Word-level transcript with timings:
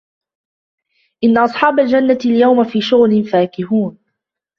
إِنَّ 1.23 1.37
أَصْحَابَ 1.37 1.79
الْجَنَّةِ 1.79 2.19
الْيَوْمَ 2.25 2.63
فِي 2.63 2.81
شُغُلٍ 2.81 3.23
فَاكِهُونَ 3.23 3.97